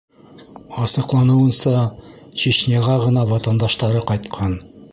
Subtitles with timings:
[0.85, 1.75] Асыҡланыуынса,
[2.45, 4.61] Чечняға ғына ватандаштары ҡайтҡан.